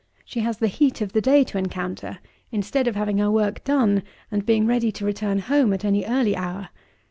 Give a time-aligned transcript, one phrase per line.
[0.25, 2.17] She has the heat of the day to encounter,
[2.51, 6.35] instead of having her work done and being ready to return home at any early
[6.35, 6.69] hour.